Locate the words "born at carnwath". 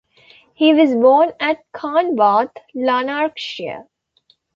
0.95-2.57